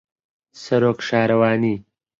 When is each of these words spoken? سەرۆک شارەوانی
سەرۆک 0.61 0.99
شارەوانی 1.07 1.75